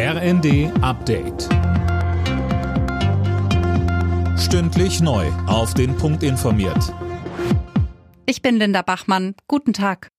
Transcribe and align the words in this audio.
RND 0.00 0.70
Update. 0.80 1.48
Stündlich 4.38 5.00
neu. 5.00 5.26
Auf 5.48 5.74
den 5.74 5.96
Punkt 5.96 6.22
informiert. 6.22 6.94
Ich 8.24 8.40
bin 8.40 8.58
Linda 8.58 8.82
Bachmann. 8.82 9.34
Guten 9.48 9.72
Tag. 9.72 10.12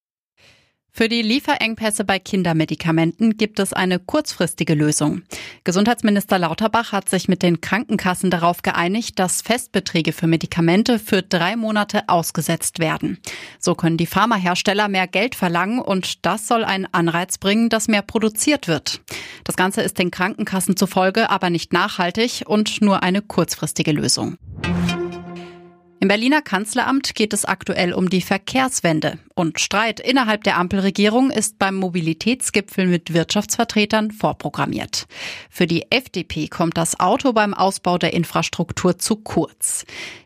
Für 0.92 1.08
die 1.08 1.22
Lieferengpässe 1.22 2.04
bei 2.04 2.20
Kindermedikamenten 2.20 3.38
gibt 3.38 3.60
es 3.60 3.72
eine 3.72 4.00
kurzfristige 4.00 4.74
Lösung. 4.74 5.22
Gesundheitsminister 5.64 6.40
Lauterbach 6.40 6.92
hat 6.92 7.08
sich 7.08 7.30
mit 7.30 7.42
den 7.42 7.62
Krankenkassen 7.62 8.30
darauf 8.30 8.64
geeinigt, 8.64 9.18
dass 9.18 9.42
Festbeträge 9.42 10.12
für 10.12 10.28
Medikamente 10.28 11.00
für 11.00 11.22
drei 11.22 11.56
Monate 11.56 12.10
ausgesetzt 12.10 12.80
werden. 12.80 13.18
So 13.60 13.76
können 13.76 13.96
die 13.96 14.08
Pharmahersteller 14.08 14.90
mehr 14.90 15.08
Geld 15.08 15.36
verlangen 15.36 15.80
und 15.80 16.26
das 16.26 16.50
soll 16.50 16.66
einen 16.66 16.88
Anreiz 16.92 17.38
bringen, 17.38 17.70
dass 17.70 17.88
mehr 17.88 18.02
produziert 18.02 18.68
wird. 18.68 19.00
Das 19.50 19.56
Ganze 19.56 19.82
ist 19.82 19.98
den 19.98 20.12
Krankenkassen 20.12 20.78
zufolge 20.78 21.32
aber 21.32 21.50
nicht 21.50 21.74
nachhaltig 21.74 22.44
und 22.46 22.82
nur 22.82 23.02
eine 23.02 23.24
kurzfristige 23.24 23.92
Lösung. 23.92 24.38
Im 26.02 26.08
Berliner 26.08 26.42
Kanzleramt 26.42 27.14
geht 27.14 27.34
es 27.34 27.44
aktuell 27.44 27.94
um 27.94 28.10
die 28.10 28.22
Verkehrswende. 28.22 29.20
Und 29.36 29.60
Streit 29.60 30.00
innerhalb 30.00 30.46
der 30.46 30.58
Ampelregierung 30.58 31.30
ist 31.30 31.60
beim 31.60 31.76
Mobilitätsgipfel 31.76 32.88
mit 32.88 33.14
Wirtschaftsvertretern 33.14 34.12
vorprogrammiert. 34.12 35.08
Für 35.50 35.68
die 35.68 35.92
FDP 35.92 36.48
kommt 36.48 36.78
das 36.78 37.02
Auto 37.02 37.34
beim 37.34 37.54
Ausbau 37.54 37.98
der 37.98 38.14
Infrastruktur 38.14 38.98
zu 38.98 39.18
kurz. 39.18 39.86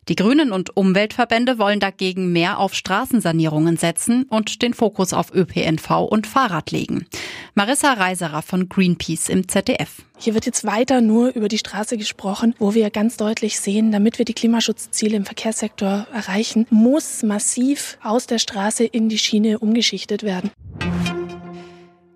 Die 0.09 0.15
Grünen 0.15 0.51
und 0.51 0.77
Umweltverbände 0.77 1.57
wollen 1.57 1.79
dagegen 1.79 2.31
mehr 2.31 2.59
auf 2.59 2.75
Straßensanierungen 2.75 3.77
setzen 3.77 4.25
und 4.29 4.61
den 4.61 4.75
Fokus 4.75 5.11
auf 5.11 5.33
ÖPNV 5.33 5.89
und 6.07 6.27
Fahrrad 6.27 6.69
legen. 6.69 7.07
Marissa 7.55 7.93
Reiserer 7.93 8.43
von 8.43 8.69
Greenpeace 8.69 9.29
im 9.29 9.47
ZDF. 9.47 10.03
Hier 10.23 10.35
wird 10.35 10.45
jetzt 10.45 10.63
weiter 10.63 11.01
nur 11.01 11.35
über 11.35 11.49
die 11.49 11.57
Straße 11.57 11.97
gesprochen, 11.97 12.55
wo 12.57 12.73
wir 12.73 12.89
ganz 12.91 13.17
deutlich 13.17 13.59
sehen, 13.59 13.91
damit 13.91 14.19
wir 14.19 14.23
die 14.23 14.33
Klimaschutzziele 14.33 15.17
im 15.17 15.25
Verkehrssektor 15.25 16.07
erreichen, 16.13 16.65
muss 16.69 17.23
massiv 17.23 17.97
aus 18.01 18.25
der 18.25 18.39
Straße 18.39 18.85
in 18.85 19.09
die 19.09 19.17
Schiene 19.17 19.59
umgeschichtet 19.59 20.23
werden. 20.23 20.51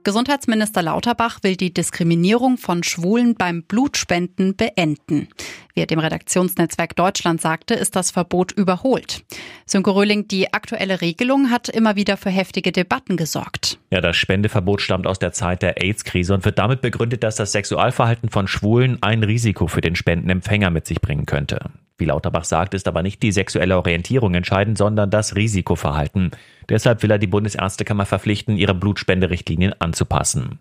Gesundheitsminister 0.08 0.84
Lauterbach 0.84 1.40
will 1.44 1.58
die 1.58 1.74
Diskriminierung 1.74 2.58
von 2.58 2.82
Schwulen 2.82 3.36
beim 3.36 3.64
Blutspenden 3.64 4.56
beenden. 4.56 5.28
Wie 5.74 5.82
er 5.82 5.86
dem 5.86 6.00
Redaktionsnetzwerk 6.00 6.96
Deutschland 6.96 7.42
sagte, 7.42 7.74
ist 7.74 7.94
das 7.98 8.12
Verbot 8.12 8.54
überholt. 8.54 9.26
Sönke 9.66 9.94
Röhling, 9.94 10.26
die 10.30 10.54
aktuelle 10.54 11.02
Regelung 11.02 11.52
hat 11.52 11.68
immer 11.68 11.98
wieder 11.98 12.16
für 12.16 12.30
heftige 12.30 12.72
Debatten 12.72 13.18
gesorgt. 13.18 13.80
Ja, 13.90 14.00
das 14.00 14.16
Spendeverbot 14.16 14.82
stammt 14.82 15.08
aus 15.08 15.20
der 15.20 15.34
Zeit 15.34 15.62
der 15.62 15.84
AIDS-Krise 15.84 16.36
und 16.36 16.46
wird 16.46 16.58
damit 16.58 16.80
begründet, 16.80 17.24
dass 17.24 17.36
das 17.36 17.52
Sexualverhalten 17.52 18.30
von 18.30 18.48
Schwulen 18.48 19.00
ein 19.04 19.24
Risiko 19.24 19.68
für 19.68 19.82
den 19.82 19.98
Spendenempfänger 19.98 20.70
mit 20.70 20.88
sich 20.88 21.02
bringen 21.02 21.26
könnte. 21.26 21.70
Wie 21.98 22.06
Lauterbach 22.06 22.44
sagt, 22.44 22.74
ist 22.76 22.88
aber 22.88 23.02
nicht 23.02 23.24
die 23.24 23.32
sexuelle 23.32 23.76
Orientierung 23.78 24.36
entscheidend, 24.36 24.78
sondern 24.78 25.10
das 25.10 25.36
Risikoverhalten. 25.36 26.32
Deshalb 26.70 27.02
will 27.02 27.12
er 27.12 27.18
die 27.18 27.28
Bundesärztekammer 27.28 28.06
verpflichten, 28.06 28.58
ihre 28.58 28.76
Blutspenderichtlinien 28.76 29.74
anzupassen. 29.80 30.60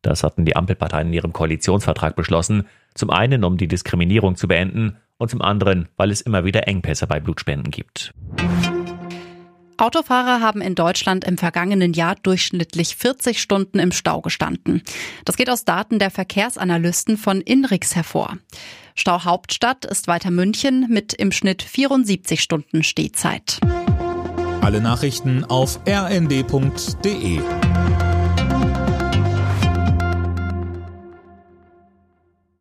Das 0.00 0.22
hatten 0.22 0.44
die 0.44 0.56
Ampelparteien 0.56 1.08
in 1.08 1.12
ihrem 1.12 1.32
Koalitionsvertrag 1.32 2.16
beschlossen. 2.16 2.66
Zum 2.94 3.10
einen, 3.10 3.44
um 3.44 3.58
die 3.58 3.68
Diskriminierung 3.68 4.36
zu 4.36 4.48
beenden 4.48 4.96
und 5.18 5.30
zum 5.30 5.42
anderen, 5.42 5.88
weil 5.96 6.10
es 6.10 6.20
immer 6.20 6.44
wieder 6.44 6.66
Engpässe 6.68 7.06
bei 7.06 7.20
Blutspenden 7.20 7.70
gibt. 7.70 8.14
Autofahrer 9.76 10.40
haben 10.40 10.60
in 10.60 10.74
Deutschland 10.74 11.24
im 11.24 11.38
vergangenen 11.38 11.92
Jahr 11.92 12.16
durchschnittlich 12.16 12.96
40 12.96 13.40
Stunden 13.40 13.78
im 13.78 13.92
Stau 13.92 14.20
gestanden. 14.20 14.82
Das 15.24 15.36
geht 15.36 15.50
aus 15.50 15.64
Daten 15.64 16.00
der 16.00 16.10
Verkehrsanalysten 16.10 17.16
von 17.16 17.40
Inrix 17.40 17.94
hervor. 17.94 18.38
Stau 18.98 19.24
Hauptstadt 19.24 19.84
ist 19.84 20.08
weiter 20.08 20.32
München 20.32 20.86
mit 20.88 21.14
im 21.14 21.30
Schnitt 21.30 21.62
74 21.62 22.42
Stunden 22.42 22.82
Stehzeit. 22.82 23.60
Alle 24.60 24.80
Nachrichten 24.80 25.44
auf 25.44 25.78
rnd.de 25.86 27.40